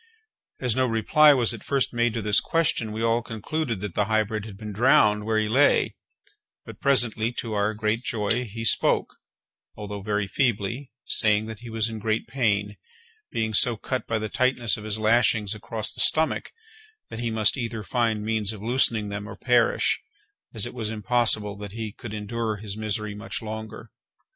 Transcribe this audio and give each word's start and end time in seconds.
As 0.59 0.75
no 0.75 0.87
reply 0.87 1.31
was 1.35 1.53
at 1.53 1.63
first 1.63 1.93
made 1.93 2.15
to 2.15 2.23
this 2.23 2.39
question, 2.39 2.91
we 2.91 3.03
all 3.03 3.21
concluded 3.21 3.81
that 3.81 3.93
the 3.93 4.05
hybrid 4.05 4.45
had 4.45 4.57
been 4.57 4.71
drowned 4.71 5.25
where 5.27 5.37
he 5.37 5.47
lay; 5.47 5.93
but 6.65 6.79
presently, 6.79 7.31
to 7.33 7.53
our 7.53 7.75
great 7.75 8.01
joy, 8.01 8.45
he 8.45 8.65
spoke, 8.65 9.17
although 9.77 10.01
very 10.01 10.25
feebly, 10.25 10.89
saying 11.05 11.45
that 11.45 11.59
he 11.59 11.69
was 11.69 11.87
in 11.87 11.99
great 11.99 12.25
pain, 12.25 12.77
being 13.31 13.53
so 13.53 13.77
cut 13.77 14.07
by 14.07 14.17
the 14.17 14.27
tightness 14.27 14.75
of 14.75 14.85
his 14.85 14.97
lashings 14.97 15.53
across 15.53 15.93
the 15.93 16.01
stomach, 16.01 16.51
that 17.11 17.19
he 17.19 17.29
must 17.29 17.55
either 17.55 17.83
find 17.83 18.23
means 18.25 18.51
of 18.51 18.59
loosening 18.63 19.09
them 19.09 19.29
or 19.29 19.35
perish, 19.35 20.01
as 20.51 20.65
it 20.65 20.73
was 20.73 20.89
impossible 20.89 21.55
that 21.55 21.73
he 21.73 21.91
could 21.93 22.15
endure 22.15 22.55
his 22.55 22.75
misery 22.75 23.13
much 23.13 23.39
longer. 23.39 23.91